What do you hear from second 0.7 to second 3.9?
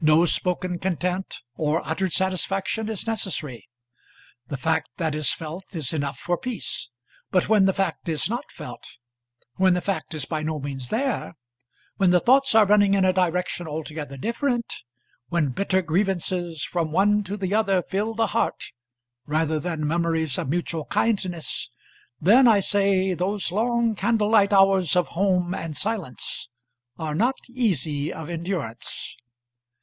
content or uttered satisfaction is necessary.